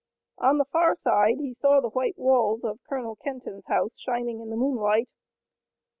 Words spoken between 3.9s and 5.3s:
shining in the moonlight.